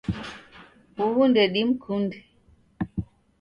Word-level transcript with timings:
Uhu 1.03 1.21
ndedimkunde. 1.31 2.17